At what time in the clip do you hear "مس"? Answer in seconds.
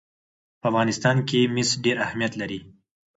1.55-1.69